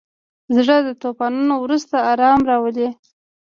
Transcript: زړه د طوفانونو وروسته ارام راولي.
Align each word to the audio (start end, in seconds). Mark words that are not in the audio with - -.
زړه 0.55 0.75
د 0.87 0.89
طوفانونو 1.01 1.53
وروسته 1.63 1.95
ارام 2.11 2.39
راولي. 2.49 2.89